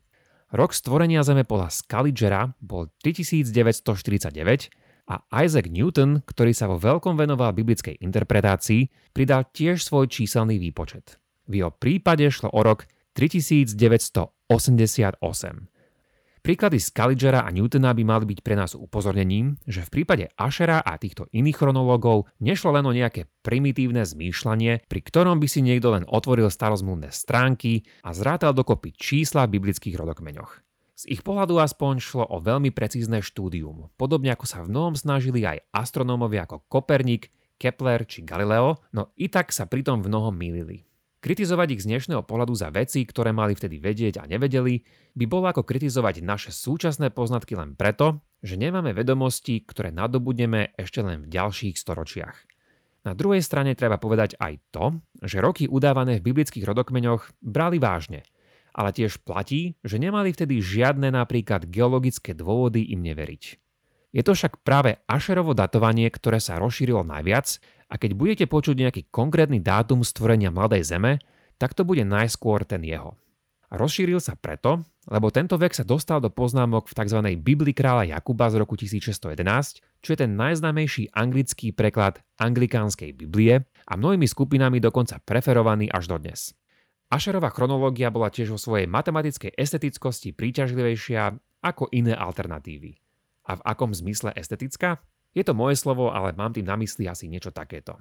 Rok 0.55 0.71
stvorenia 0.71 1.19
Zeme 1.23 1.43
podľa 1.43 1.67
Scaligera 1.67 2.55
bol 2.63 2.87
3949 3.03 4.71
a 5.11 5.15
Isaac 5.43 5.67
Newton, 5.67 6.23
ktorý 6.23 6.55
sa 6.55 6.71
vo 6.71 6.79
veľkom 6.79 7.19
venoval 7.19 7.51
biblickej 7.51 7.99
interpretácii, 7.99 9.11
pridal 9.11 9.43
tiež 9.51 9.83
svoj 9.83 10.07
číselný 10.07 10.55
výpočet. 10.55 11.19
V 11.51 11.59
jeho 11.59 11.75
prípade 11.75 12.23
šlo 12.31 12.55
o 12.55 12.63
rok 12.63 12.87
3988. 13.19 15.70
Príklady 16.41 16.81
Scaligera 16.81 17.45
a 17.45 17.53
Newtona 17.53 17.93
by 17.93 18.01
mali 18.01 18.25
byť 18.33 18.41
pre 18.41 18.57
nás 18.57 18.73
upozornením, 18.73 19.61
že 19.69 19.85
v 19.85 20.01
prípade 20.01 20.33
Ashera 20.33 20.81
a 20.81 20.97
týchto 20.97 21.29
iných 21.29 21.53
chronológov 21.53 22.33
nešlo 22.41 22.73
len 22.73 22.89
o 22.89 22.97
nejaké 22.97 23.29
primitívne 23.45 24.01
zmýšľanie, 24.01 24.89
pri 24.89 25.01
ktorom 25.05 25.37
by 25.37 25.45
si 25.45 25.61
niekto 25.61 25.93
len 25.93 26.01
otvoril 26.09 26.49
starozmluvné 26.49 27.13
stránky 27.13 27.85
a 28.01 28.17
zrátal 28.17 28.57
dokopy 28.57 28.89
čísla 28.89 29.45
v 29.45 29.61
biblických 29.61 29.93
rodokmeňoch. 29.93 30.65
Z 30.97 31.13
ich 31.13 31.21
pohľadu 31.21 31.61
aspoň 31.61 32.01
šlo 32.01 32.25
o 32.25 32.41
veľmi 32.41 32.73
precízne 32.73 33.21
štúdium, 33.21 33.93
podobne 33.93 34.33
ako 34.33 34.49
sa 34.49 34.65
v 34.65 34.73
mnohom 34.73 34.97
snažili 34.97 35.45
aj 35.45 35.61
astronómovia 35.69 36.49
ako 36.49 36.65
Kopernik, 36.65 37.29
Kepler 37.61 38.01
či 38.09 38.25
Galileo, 38.25 38.81
no 38.97 39.13
i 39.13 39.29
tak 39.29 39.53
sa 39.53 39.69
pritom 39.69 40.01
v 40.01 40.09
mnohom 40.09 40.33
mýlili. 40.33 40.89
Kritizovať 41.21 41.77
ich 41.77 41.85
z 41.85 41.89
dnešného 41.93 42.25
pohľadu 42.25 42.57
za 42.57 42.73
veci, 42.73 43.05
ktoré 43.05 43.29
mali 43.29 43.53
vtedy 43.53 43.77
vedieť 43.77 44.17
a 44.17 44.25
nevedeli, 44.25 44.81
by 45.13 45.29
bolo 45.29 45.53
ako 45.53 45.61
kritizovať 45.61 46.25
naše 46.25 46.49
súčasné 46.49 47.13
poznatky 47.13 47.53
len 47.53 47.77
preto, 47.77 48.25
že 48.41 48.57
nemáme 48.57 48.89
vedomosti, 48.97 49.61
ktoré 49.61 49.93
nadobudneme 49.93 50.73
ešte 50.73 51.05
len 51.05 51.21
v 51.21 51.29
ďalších 51.29 51.77
storočiach. 51.77 52.37
Na 53.05 53.13
druhej 53.13 53.45
strane 53.45 53.77
treba 53.77 54.01
povedať 54.01 54.33
aj 54.41 54.53
to, 54.73 54.97
že 55.21 55.45
roky 55.45 55.69
udávané 55.69 56.17
v 56.17 56.33
biblických 56.33 56.65
rodokmeňoch 56.65 57.37
brali 57.37 57.77
vážne, 57.77 58.25
ale 58.73 58.89
tiež 58.89 59.21
platí, 59.21 59.77
že 59.85 60.01
nemali 60.01 60.33
vtedy 60.33 60.57
žiadne 60.57 61.13
napríklad 61.13 61.69
geologické 61.69 62.33
dôvody 62.33 62.97
im 62.97 63.05
neveriť. 63.05 63.61
Je 64.11 64.23
to 64.27 64.35
však 64.35 64.59
práve 64.67 64.99
Ašerovo 65.07 65.55
datovanie, 65.55 66.11
ktoré 66.11 66.43
sa 66.43 66.59
rozšírilo 66.59 67.07
najviac 67.07 67.63
a 67.87 67.95
keď 67.95 68.11
budete 68.15 68.45
počuť 68.47 68.75
nejaký 68.75 69.01
konkrétny 69.07 69.63
dátum 69.63 70.03
stvorenia 70.03 70.51
Mladej 70.51 70.83
Zeme, 70.83 71.23
tak 71.55 71.71
to 71.71 71.87
bude 71.87 72.03
najskôr 72.03 72.67
ten 72.67 72.83
jeho. 72.83 73.15
Rozšíril 73.71 74.19
sa 74.19 74.35
preto, 74.35 74.83
lebo 75.07 75.31
tento 75.31 75.55
vek 75.55 75.71
sa 75.71 75.87
dostal 75.87 76.19
do 76.19 76.27
poznámok 76.27 76.91
v 76.91 76.93
tzv. 76.93 77.19
Biblii 77.39 77.71
kráľa 77.71 78.11
Jakuba 78.11 78.51
z 78.51 78.59
roku 78.59 78.75
1611, 78.75 79.79
čo 80.03 80.09
je 80.11 80.17
ten 80.19 80.35
najznámejší 80.35 81.15
anglický 81.15 81.71
preklad 81.71 82.19
anglikánskej 82.35 83.15
Biblie 83.15 83.63
a 83.63 83.93
mnohými 83.95 84.27
skupinami 84.27 84.83
dokonca 84.83 85.23
preferovaný 85.23 85.87
až 85.87 86.11
dodnes. 86.11 86.51
Ašerová 87.07 87.47
chronológia 87.51 88.11
bola 88.11 88.27
tiež 88.27 88.55
vo 88.55 88.59
svojej 88.59 88.91
matematickej 88.91 89.55
estetickosti 89.55 90.35
príťažlivejšia 90.35 91.31
ako 91.63 91.91
iné 91.95 92.11
alternatívy. 92.11 93.00
A 93.47 93.57
v 93.57 93.65
akom 93.65 93.91
zmysle 93.95 94.33
estetická? 94.35 95.01
Je 95.31 95.41
to 95.41 95.55
moje 95.55 95.79
slovo, 95.79 96.11
ale 96.11 96.35
mám 96.35 96.51
tým 96.51 96.67
na 96.67 96.75
mysli 96.75 97.07
asi 97.07 97.31
niečo 97.31 97.55
takéto. 97.55 97.97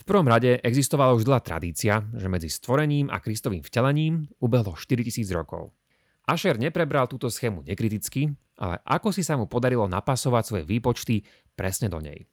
V 0.00 0.08
prvom 0.08 0.24
rade 0.24 0.56
existovala 0.64 1.12
už 1.12 1.28
dlhá 1.28 1.44
tradícia, 1.44 2.00
že 2.16 2.28
medzi 2.28 2.48
stvorením 2.48 3.12
a 3.12 3.20
Kristovým 3.20 3.60
vtelením 3.60 4.32
ubehlo 4.40 4.72
4000 4.72 5.28
rokov. 5.36 5.76
Asher 6.24 6.56
neprebral 6.56 7.04
túto 7.04 7.28
schému 7.28 7.66
nekriticky, 7.68 8.32
ale 8.56 8.80
ako 8.84 9.12
si 9.12 9.20
sa 9.20 9.36
mu 9.36 9.44
podarilo 9.44 9.84
napasovať 9.88 10.44
svoje 10.46 10.64
výpočty 10.64 11.24
presne 11.52 11.92
do 11.92 12.00
nej. 12.00 12.28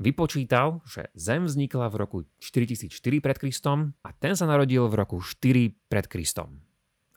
Vypočítal, 0.00 0.80
že 0.88 1.12
Zem 1.12 1.44
vznikla 1.44 1.92
v 1.92 1.96
roku 2.00 2.18
4004 2.40 2.94
pred 3.20 3.36
Kristom 3.36 3.92
a 4.00 4.16
ten 4.16 4.32
sa 4.32 4.48
narodil 4.48 4.86
v 4.88 4.94
roku 4.96 5.20
4 5.20 5.90
pred 5.92 6.06
Kristom. 6.08 6.62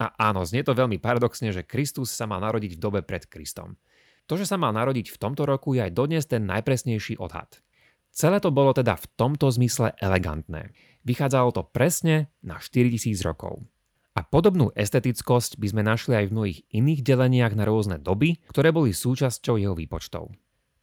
A 0.02 0.12
áno, 0.20 0.44
znie 0.44 0.68
to 0.68 0.76
veľmi 0.76 1.00
paradoxne, 1.00 1.54
že 1.54 1.64
Kristus 1.64 2.12
sa 2.12 2.28
mal 2.28 2.44
narodiť 2.44 2.76
v 2.76 2.82
dobe 2.82 3.00
pred 3.06 3.24
Kristom. 3.24 3.80
To, 4.28 4.40
že 4.40 4.48
sa 4.48 4.56
mal 4.56 4.72
narodiť 4.72 5.12
v 5.12 5.20
tomto 5.20 5.44
roku, 5.44 5.76
je 5.76 5.84
aj 5.84 5.92
dodnes 5.92 6.24
ten 6.24 6.48
najpresnejší 6.48 7.20
odhad. 7.20 7.60
Celé 8.14 8.38
to 8.38 8.54
bolo 8.54 8.72
teda 8.72 8.94
v 8.94 9.10
tomto 9.18 9.50
zmysle 9.50 9.98
elegantné. 9.98 10.72
Vychádzalo 11.02 11.50
to 11.52 11.64
presne 11.66 12.30
na 12.46 12.62
4000 12.62 13.20
rokov. 13.26 13.66
A 14.14 14.22
podobnú 14.22 14.70
estetickosť 14.78 15.58
by 15.58 15.68
sme 15.74 15.82
našli 15.82 16.14
aj 16.14 16.30
v 16.30 16.34
mnohých 16.38 16.60
iných 16.70 17.02
deleniach 17.02 17.54
na 17.58 17.66
rôzne 17.66 17.98
doby, 17.98 18.38
ktoré 18.54 18.70
boli 18.70 18.94
súčasťou 18.94 19.58
jeho 19.58 19.74
výpočtov. 19.74 20.30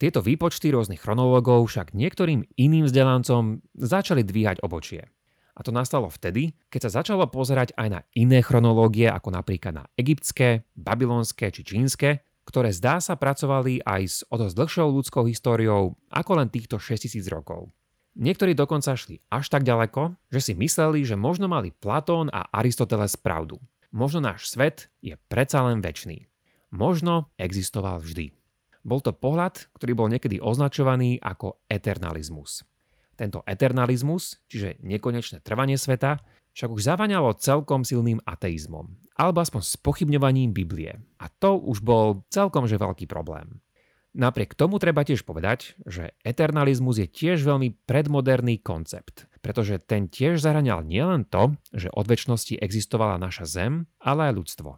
Tieto 0.02 0.18
výpočty 0.18 0.74
rôznych 0.74 0.98
chronológov 0.98 1.70
však 1.70 1.94
niektorým 1.94 2.42
iným 2.58 2.90
vzdelancom 2.90 3.62
začali 3.78 4.26
dvíhať 4.26 4.64
obočie. 4.66 5.06
A 5.54 5.60
to 5.62 5.70
nastalo 5.70 6.10
vtedy, 6.10 6.56
keď 6.72 6.88
sa 6.88 7.04
začalo 7.04 7.28
pozerať 7.30 7.76
aj 7.78 7.88
na 7.92 8.00
iné 8.16 8.42
chronológie, 8.42 9.06
ako 9.06 9.30
napríklad 9.30 9.76
na 9.76 9.84
egyptské, 9.94 10.66
babylonské 10.74 11.52
či 11.54 11.62
čínske, 11.62 12.26
ktoré 12.50 12.74
zdá 12.74 12.98
sa 12.98 13.14
pracovali 13.14 13.86
aj 13.86 14.02
s 14.02 14.16
o 14.26 14.34
dosť 14.34 14.58
dlhšou 14.58 14.88
ľudskou 14.90 15.22
históriou 15.30 15.94
ako 16.10 16.32
len 16.42 16.50
týchto 16.50 16.82
6000 16.82 17.22
rokov. 17.30 17.70
Niektorí 18.18 18.58
dokonca 18.58 18.98
šli 18.98 19.22
až 19.30 19.46
tak 19.54 19.62
ďaleko, 19.62 20.18
že 20.34 20.50
si 20.50 20.52
mysleli, 20.58 21.06
že 21.06 21.14
možno 21.14 21.46
mali 21.46 21.70
Platón 21.70 22.26
a 22.34 22.50
Aristoteles 22.50 23.14
pravdu. 23.14 23.62
Možno 23.94 24.18
náš 24.18 24.50
svet 24.50 24.90
je 24.98 25.14
predsa 25.30 25.62
len 25.62 25.78
väčší. 25.78 26.26
Možno 26.74 27.30
existoval 27.38 28.02
vždy. 28.02 28.34
Bol 28.82 28.98
to 28.98 29.14
pohľad, 29.14 29.70
ktorý 29.78 29.92
bol 29.94 30.08
niekedy 30.10 30.42
označovaný 30.42 31.22
ako 31.22 31.62
eternalizmus. 31.70 32.66
Tento 33.14 33.44
eternalizmus, 33.44 34.40
čiže 34.48 34.80
nekonečné 34.80 35.44
trvanie 35.44 35.76
sveta, 35.76 36.18
však 36.54 36.70
už 36.70 36.82
zavaňalo 36.86 37.38
celkom 37.38 37.86
silným 37.86 38.18
ateizmom, 38.26 38.90
alebo 39.14 39.42
aspoň 39.42 39.62
spochybňovaním 39.62 40.50
Biblie. 40.50 40.98
A 41.20 41.26
to 41.28 41.58
už 41.58 41.84
bol 41.84 42.26
celkom 42.32 42.66
že 42.66 42.80
veľký 42.80 43.06
problém. 43.06 43.62
Napriek 44.10 44.58
tomu 44.58 44.82
treba 44.82 45.06
tiež 45.06 45.22
povedať, 45.22 45.78
že 45.86 46.18
eternalizmus 46.26 46.98
je 46.98 47.06
tiež 47.06 47.46
veľmi 47.46 47.78
predmoderný 47.86 48.58
koncept, 48.58 49.30
pretože 49.38 49.78
ten 49.78 50.10
tiež 50.10 50.42
zahraňal 50.42 50.82
nielen 50.82 51.30
to, 51.30 51.54
že 51.70 51.94
od 51.94 52.10
väčšnosti 52.10 52.58
existovala 52.58 53.22
naša 53.22 53.46
Zem, 53.46 53.86
ale 54.02 54.34
aj 54.34 54.34
ľudstvo. 54.34 54.70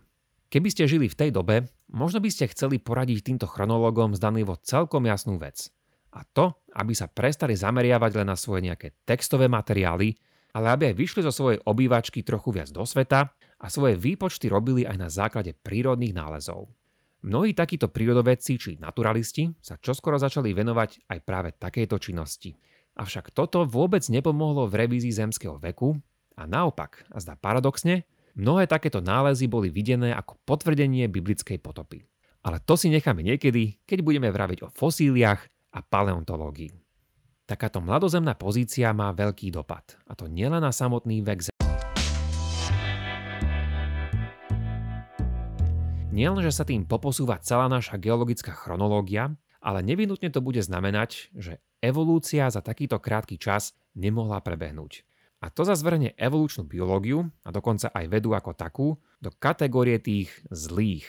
Keby 0.52 0.68
ste 0.68 0.84
žili 0.84 1.08
v 1.08 1.16
tej 1.16 1.30
dobe, 1.32 1.64
možno 1.88 2.20
by 2.20 2.28
ste 2.28 2.52
chceli 2.52 2.76
poradiť 2.76 3.24
týmto 3.24 3.48
chronológom 3.48 4.12
zdanlivo 4.12 4.60
celkom 4.60 5.08
jasnú 5.08 5.40
vec. 5.40 5.72
A 6.12 6.28
to, 6.28 6.52
aby 6.76 6.92
sa 6.92 7.08
prestali 7.08 7.56
zameriavať 7.56 8.20
len 8.20 8.28
na 8.28 8.36
svoje 8.36 8.68
nejaké 8.68 9.00
textové 9.08 9.48
materiály, 9.48 10.12
ale 10.52 10.66
aby 10.72 10.82
aj 10.92 10.96
vyšli 10.96 11.20
zo 11.24 11.32
svojej 11.32 11.60
obývačky 11.64 12.20
trochu 12.20 12.52
viac 12.52 12.68
do 12.68 12.84
sveta 12.84 13.32
a 13.32 13.66
svoje 13.72 13.96
výpočty 13.96 14.52
robili 14.52 14.84
aj 14.84 14.96
na 14.96 15.08
základe 15.08 15.56
prírodných 15.56 16.12
nálezov. 16.12 16.68
Mnohí 17.22 17.54
takíto 17.54 17.86
prírodovedci 17.86 18.52
či 18.58 18.70
naturalisti 18.82 19.54
sa 19.62 19.78
čoskoro 19.78 20.18
začali 20.18 20.50
venovať 20.50 21.06
aj 21.06 21.18
práve 21.22 21.54
takejto 21.54 21.96
činnosti. 22.02 22.58
Avšak 22.98 23.30
toto 23.30 23.62
vôbec 23.64 24.02
nepomohlo 24.10 24.66
v 24.66 24.84
revízii 24.84 25.14
zemského 25.14 25.56
veku 25.62 25.96
a 26.34 26.44
naopak, 26.44 27.06
a 27.14 27.22
zdá 27.22 27.38
paradoxne, 27.38 28.04
mnohé 28.34 28.66
takéto 28.66 28.98
nálezy 28.98 29.46
boli 29.46 29.70
videné 29.70 30.10
ako 30.12 30.36
potvrdenie 30.42 31.06
biblickej 31.06 31.62
potopy. 31.62 32.02
Ale 32.42 32.58
to 32.58 32.74
si 32.74 32.90
necháme 32.90 33.22
niekedy, 33.22 33.78
keď 33.86 34.02
budeme 34.02 34.28
vraviť 34.34 34.66
o 34.66 34.72
fosíliach 34.74 35.40
a 35.72 35.78
paleontológii. 35.78 36.81
Takáto 37.42 37.82
mladozemná 37.82 38.38
pozícia 38.38 38.94
má 38.94 39.10
veľký 39.10 39.50
dopad, 39.50 39.98
a 40.06 40.14
to 40.14 40.30
nielen 40.30 40.62
na 40.62 40.70
samotný 40.70 41.26
vek 41.26 41.50
Nielen, 46.12 46.44
že 46.44 46.54
sa 46.54 46.62
tým 46.62 46.86
poposúva 46.86 47.42
celá 47.42 47.66
naša 47.66 47.98
geologická 47.98 48.54
chronológia, 48.54 49.34
ale 49.58 49.82
nevinutne 49.82 50.30
to 50.30 50.38
bude 50.38 50.62
znamenať, 50.62 51.34
že 51.34 51.58
evolúcia 51.82 52.46
za 52.46 52.62
takýto 52.62 53.02
krátky 53.02 53.40
čas 53.40 53.74
nemohla 53.98 54.38
prebehnúť. 54.44 55.02
A 55.42 55.50
to 55.50 55.66
za 55.66 55.74
zverenie 55.74 56.14
evolučnú 56.14 56.68
biológiu 56.68 57.26
a 57.42 57.50
dokonca 57.50 57.90
aj 57.90 58.06
vedu 58.06 58.38
ako 58.38 58.52
takú 58.54 58.88
do 59.18 59.34
kategórie 59.34 59.98
tých 59.98 60.30
zlých. 60.52 61.08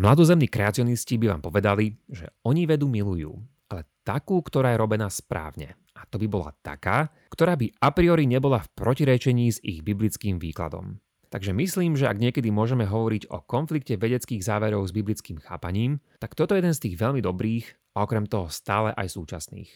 Mladozemní 0.00 0.48
kreacionisti 0.48 1.20
by 1.20 1.36
vám 1.36 1.42
povedali, 1.44 1.98
že 2.08 2.32
oni 2.46 2.64
vedu 2.64 2.88
milujú, 2.88 3.36
ale 3.68 3.88
takú, 4.04 4.40
ktorá 4.40 4.74
je 4.74 4.80
robená 4.80 5.08
správne. 5.12 5.76
A 5.98 6.06
to 6.06 6.16
by 6.16 6.26
bola 6.30 6.50
taká, 6.62 7.10
ktorá 7.28 7.58
by 7.58 7.74
a 7.82 7.90
priori 7.90 8.24
nebola 8.24 8.62
v 8.62 8.70
protirečení 8.72 9.50
s 9.50 9.58
ich 9.60 9.82
biblickým 9.82 10.38
výkladom. 10.38 11.02
Takže 11.28 11.52
myslím, 11.52 11.92
že 11.92 12.08
ak 12.08 12.16
niekedy 12.16 12.48
môžeme 12.48 12.88
hovoriť 12.88 13.28
o 13.28 13.44
konflikte 13.44 14.00
vedeckých 14.00 14.40
záverov 14.40 14.88
s 14.88 14.96
biblickým 14.96 15.44
chápaním, 15.44 16.00
tak 16.16 16.32
toto 16.32 16.56
je 16.56 16.64
jeden 16.64 16.72
z 16.72 16.88
tých 16.88 16.96
veľmi 16.96 17.20
dobrých 17.20 17.92
a 18.00 18.08
okrem 18.08 18.24
toho 18.24 18.48
stále 18.48 18.96
aj 18.96 19.12
súčasných. 19.12 19.68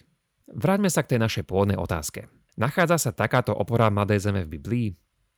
Vráťme 0.49 0.88
sa 0.88 1.04
k 1.04 1.16
tej 1.16 1.20
našej 1.20 1.44
pôvodnej 1.44 1.76
otázke. 1.76 2.32
Nachádza 2.56 2.96
sa 2.96 3.12
takáto 3.12 3.52
opora 3.52 3.92
Mladej 3.92 4.32
zeme 4.32 4.49
v 4.49 4.56
Biblii? 4.56 4.88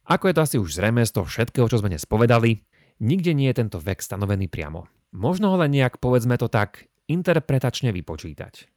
Ako 0.06 0.30
je 0.30 0.34
to 0.38 0.44
asi 0.44 0.56
už 0.62 0.78
zrejme 0.78 1.02
z 1.02 1.14
toho 1.18 1.26
všetkého, 1.26 1.66
čo 1.66 1.82
sme 1.82 1.90
dnes 1.90 2.06
povedali, 2.06 2.62
nikde 3.02 3.34
nie 3.34 3.50
je 3.50 3.58
tento 3.64 3.82
vek 3.82 3.98
stanovený 3.98 4.46
priamo. 4.46 4.86
Možno 5.14 5.54
ho 5.54 5.56
len 5.58 5.74
nejak, 5.74 5.98
povedzme 5.98 6.34
to 6.38 6.46
tak, 6.46 6.90
interpretačne 7.08 7.92
vypočítať. 7.92 8.68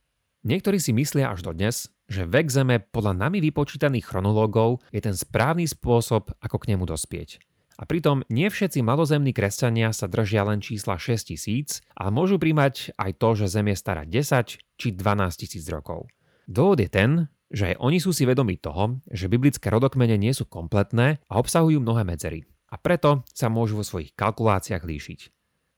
Niektorí 0.47 0.79
si 0.79 0.95
myslia 0.95 1.33
až 1.33 1.43
dodnes, 1.43 1.91
že 2.07 2.23
vek 2.23 2.47
Zeme 2.47 2.79
podľa 2.79 3.27
nami 3.27 3.43
vypočítaných 3.43 4.07
chronológov 4.07 4.79
je 4.95 5.03
ten 5.03 5.11
správny 5.11 5.67
spôsob, 5.67 6.31
ako 6.39 6.55
k 6.63 6.71
nemu 6.71 6.87
dospieť. 6.87 7.43
A 7.77 7.85
pritom 7.85 8.25
nie 8.33 8.49
všetci 8.49 8.81
malozemní 8.81 9.37
kresťania 9.37 9.93
sa 9.93 10.09
držia 10.09 10.41
len 10.47 10.63
čísla 10.63 10.97
6000, 10.97 11.85
ale 11.93 12.09
môžu 12.09 12.41
príjmať 12.41 12.97
aj 12.97 13.11
to, 13.21 13.29
že 13.37 13.53
Zem 13.53 13.69
je 13.69 13.77
stará 13.77 14.01
10 14.01 14.57
či 14.57 14.87
12 14.95 14.97
tisíc 15.37 15.65
rokov. 15.69 16.09
Dôvod 16.49 16.81
je 16.81 16.89
ten, 16.89 17.29
že 17.53 17.75
aj 17.75 17.75
oni 17.77 18.01
sú 18.01 18.15
si 18.15 18.25
vedomi 18.25 18.57
toho, 18.57 18.97
že 19.13 19.29
biblické 19.29 19.69
rodokmene 19.69 20.17
nie 20.17 20.33
sú 20.33 20.49
kompletné 20.49 21.21
a 21.29 21.33
obsahujú 21.37 21.77
mnohé 21.77 22.01
medzery. 22.01 22.49
A 22.73 22.75
preto 22.81 23.23
sa 23.31 23.47
môžu 23.47 23.79
vo 23.79 23.85
svojich 23.85 24.11
kalkuláciách 24.17 24.83
líšiť. 24.83 25.19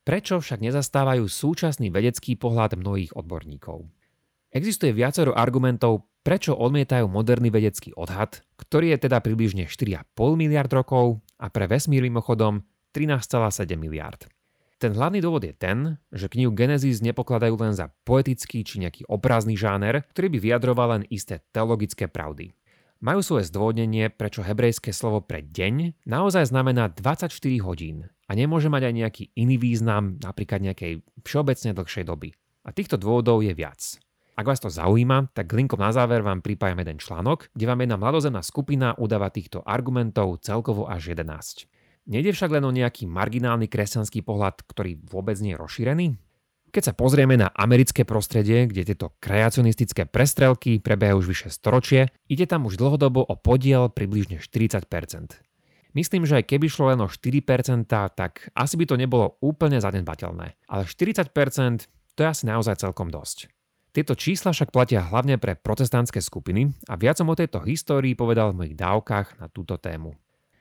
Prečo 0.09 0.41
však 0.41 0.65
nezastávajú 0.65 1.29
súčasný 1.29 1.93
vedecký 1.93 2.33
pohľad 2.33 2.81
mnohých 2.81 3.13
odborníkov? 3.13 3.85
Existuje 4.49 4.89
viacero 4.89 5.37
argumentov, 5.37 6.09
prečo 6.25 6.57
odmietajú 6.57 7.05
moderný 7.05 7.53
vedecký 7.53 7.93
odhad, 7.93 8.41
ktorý 8.57 8.97
je 8.97 9.05
teda 9.05 9.21
približne 9.21 9.69
4,5 9.69 10.09
miliard 10.33 10.73
rokov 10.73 11.21
a 11.37 11.53
pre 11.53 11.69
vesmír 11.69 12.01
mimochodom 12.09 12.65
13,7 12.89 13.69
miliard. 13.77 14.25
Ten 14.81 14.97
hlavný 14.97 15.21
dôvod 15.21 15.45
je 15.45 15.53
ten, 15.53 16.01
že 16.09 16.25
knihu 16.25 16.57
Genesis 16.57 17.05
nepokladajú 17.05 17.53
len 17.61 17.77
za 17.77 17.93
poetický 18.01 18.65
či 18.65 18.81
nejaký 18.81 19.05
obrazný 19.05 19.61
žáner, 19.61 20.09
ktorý 20.09 20.33
by 20.33 20.39
vyjadroval 20.41 20.87
len 20.97 21.03
isté 21.13 21.45
teologické 21.53 22.09
pravdy. 22.09 22.57
Majú 23.05 23.21
svoje 23.21 23.53
zdôvodnenie, 23.53 24.09
prečo 24.09 24.41
hebrejské 24.41 24.89
slovo 24.89 25.21
pre 25.21 25.45
deň 25.45 26.01
naozaj 26.09 26.49
znamená 26.49 26.89
24 26.89 27.29
hodín 27.61 28.09
a 28.29 28.31
nemôže 28.37 28.69
mať 28.69 28.87
aj 28.87 28.93
nejaký 28.93 29.23
iný 29.33 29.57
význam, 29.57 30.21
napríklad 30.21 30.61
nejakej 30.61 31.01
všeobecne 31.25 31.73
dlhšej 31.73 32.05
doby. 32.05 32.29
A 32.61 32.69
týchto 32.69 33.01
dôvodov 33.01 33.41
je 33.41 33.57
viac. 33.57 33.81
Ak 34.37 34.47
vás 34.47 34.61
to 34.61 34.71
zaujíma, 34.71 35.35
tak 35.35 35.51
linkom 35.51 35.81
na 35.81 35.91
záver 35.91 36.23
vám 36.23 36.39
pripájam 36.39 36.79
jeden 36.79 37.01
článok, 37.01 37.51
kde 37.51 37.65
vám 37.67 37.83
jedna 37.83 37.97
mladozemná 37.99 38.39
skupina 38.39 38.95
udáva 38.95 39.27
týchto 39.27 39.65
argumentov 39.65 40.39
celkovo 40.45 40.87
až 40.87 41.11
11. 41.11 41.67
Nejde 42.07 42.31
však 42.31 42.55
len 42.55 42.63
o 42.63 42.71
nejaký 42.71 43.03
marginálny 43.03 43.67
kresťanský 43.67 44.23
pohľad, 44.23 44.63
ktorý 44.63 44.95
vôbec 45.11 45.35
nie 45.43 45.57
je 45.57 45.59
rozšírený? 45.59 46.07
Keď 46.69 46.83
sa 46.85 46.93
pozrieme 46.93 47.33
na 47.33 47.49
americké 47.51 48.05
prostredie, 48.05 48.69
kde 48.69 48.93
tieto 48.93 49.17
kreacionistické 49.17 50.05
prestrelky 50.05 50.77
prebiehajú 50.77 51.25
už 51.25 51.27
vyše 51.27 51.49
storočie, 51.49 52.13
ide 52.29 52.45
tam 52.45 52.69
už 52.69 52.77
dlhodobo 52.77 53.25
o 53.25 53.33
podiel 53.35 53.89
približne 53.89 54.37
40%. 54.37 55.48
Myslím, 55.97 56.29
že 56.29 56.45
keby 56.45 56.69
šlo 56.69 56.93
len 56.93 57.01
o 57.01 57.09
4%, 57.09 57.89
tak 57.89 58.53
asi 58.53 58.75
by 58.77 58.85
to 58.85 58.95
nebolo 58.95 59.41
úplne 59.41 59.81
zanedbateľné. 59.81 60.69
Ale 60.69 60.83
40% 60.85 61.33
to 62.13 62.19
je 62.21 62.27
asi 62.27 62.43
naozaj 62.45 62.83
celkom 62.83 63.09
dosť. 63.09 63.49
Tieto 63.89 64.13
čísla 64.13 64.53
však 64.53 64.69
platia 64.69 65.01
hlavne 65.01 65.41
pre 65.41 65.57
protestantské 65.57 66.21
skupiny 66.21 66.69
a 66.85 66.93
viac 66.93 67.17
som 67.17 67.25
o 67.25 67.33
tejto 67.33 67.65
histórii 67.65 68.13
povedal 68.13 68.53
v 68.53 68.61
mojich 68.61 68.75
dávkach 68.77 69.41
na 69.41 69.49
túto 69.49 69.81
tému. 69.81 70.13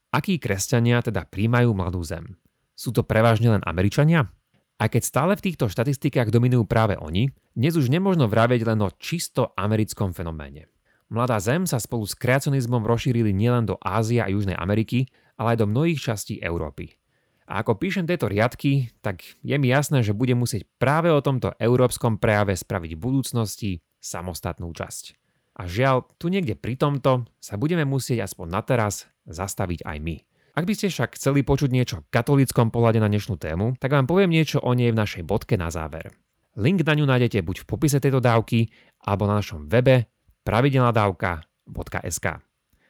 Akí 0.08 0.40
kresťania 0.40 1.04
teda 1.04 1.28
príjmajú 1.28 1.76
mladú 1.76 2.00
zem? 2.00 2.40
Sú 2.72 2.88
to 2.96 3.04
prevažne 3.04 3.52
len 3.52 3.62
Američania? 3.68 4.32
Aj 4.80 4.88
keď 4.88 5.02
stále 5.04 5.32
v 5.36 5.44
týchto 5.44 5.68
štatistikách 5.68 6.32
dominujú 6.32 6.64
práve 6.64 6.96
oni, 6.96 7.28
dnes 7.52 7.76
už 7.76 7.92
nemôžno 7.92 8.30
vravieť 8.30 8.64
len 8.64 8.80
o 8.80 8.94
čisto 8.96 9.52
americkom 9.58 10.16
fenoméne. 10.16 10.70
Mladá 11.08 11.40
zem 11.40 11.64
sa 11.64 11.80
spolu 11.80 12.04
s 12.04 12.12
kreacionizmom 12.12 12.84
rozšírili 12.84 13.32
nielen 13.32 13.64
do 13.64 13.80
Ázie 13.80 14.20
a 14.20 14.28
Južnej 14.28 14.60
Ameriky, 14.60 15.08
ale 15.40 15.56
aj 15.56 15.64
do 15.64 15.66
mnohých 15.72 15.96
častí 15.96 16.36
Európy. 16.36 17.00
A 17.48 17.64
ako 17.64 17.80
píšem 17.80 18.04
tieto 18.04 18.28
riadky, 18.28 18.92
tak 19.00 19.24
je 19.40 19.56
mi 19.56 19.72
jasné, 19.72 20.04
že 20.04 20.12
budem 20.12 20.36
musieť 20.36 20.68
práve 20.76 21.08
o 21.08 21.24
tomto 21.24 21.56
európskom 21.56 22.20
prejave 22.20 22.52
spraviť 22.52 22.92
v 22.92 23.00
budúcnosti 23.00 23.70
samostatnú 24.04 24.68
časť. 24.68 25.16
A 25.56 25.64
žiaľ, 25.64 26.04
tu 26.20 26.28
niekde 26.28 26.52
pri 26.60 26.76
tomto 26.76 27.24
sa 27.40 27.56
budeme 27.56 27.88
musieť 27.88 28.28
aspoň 28.28 28.46
na 28.52 28.60
teraz 28.60 29.08
zastaviť 29.24 29.88
aj 29.88 29.98
my. 30.04 30.16
Ak 30.60 30.68
by 30.68 30.74
ste 30.76 30.92
však 30.92 31.16
chceli 31.16 31.40
počuť 31.40 31.72
niečo 31.72 32.04
v 32.04 32.10
katolíckom 32.12 32.68
pohľade 32.68 33.00
na 33.00 33.08
dnešnú 33.08 33.40
tému, 33.40 33.80
tak 33.80 33.96
vám 33.96 34.04
poviem 34.04 34.28
niečo 34.28 34.60
o 34.60 34.76
nej 34.76 34.92
v 34.92 35.00
našej 35.00 35.24
bodke 35.24 35.56
na 35.56 35.72
záver. 35.72 36.12
Link 36.58 36.84
na 36.84 36.92
ňu 36.92 37.08
nájdete 37.08 37.40
buď 37.40 37.64
v 37.64 37.68
popise 37.70 37.96
tejto 37.96 38.20
dávky, 38.20 38.68
alebo 39.08 39.24
na 39.24 39.40
našom 39.40 39.70
webe 39.72 40.10
pravidelnadavka.sk. 40.48 42.26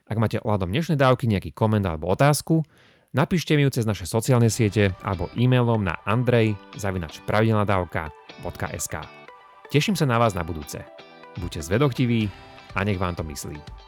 Ak 0.08 0.16
máte 0.16 0.38
ohľadom 0.38 0.70
dnešnej 0.70 0.94
dávky 0.94 1.26
nejaký 1.26 1.50
koment 1.50 1.82
alebo 1.82 2.14
otázku, 2.14 2.62
Napíšte 3.08 3.56
mi 3.56 3.64
ju 3.64 3.72
cez 3.72 3.88
naše 3.88 4.04
sociálne 4.04 4.52
siete 4.52 4.92
alebo 5.00 5.32
e-mailom 5.32 5.80
na 5.80 5.96
andrej.pravidelnadavka.sk 6.04 8.94
Teším 9.72 9.96
sa 9.96 10.04
na 10.04 10.20
vás 10.20 10.36
na 10.36 10.44
budúce. 10.44 10.84
Buďte 11.40 11.72
zvedochtiví 11.72 12.28
a 12.76 12.84
nech 12.84 13.00
vám 13.00 13.16
to 13.16 13.24
myslí. 13.24 13.87